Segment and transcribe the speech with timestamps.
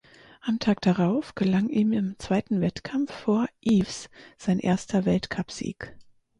[0.41, 5.93] Am Tag darauf gelang ihm im zweiten Wettkampf vor Eaves sein erster Weltcupsieg.